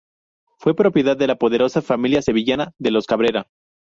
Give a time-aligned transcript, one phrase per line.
[0.57, 3.45] Fue propiedad de la poderosa familia sevillana de los Cabrera.